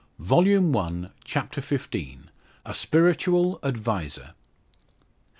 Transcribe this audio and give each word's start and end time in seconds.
Volume 0.17 0.71
One, 0.71 1.11
Chapter 1.25 1.61
XV. 1.61 1.93
A 2.65 2.73
SPIRITUAL 2.73 3.59
ADVISER. 3.61 4.31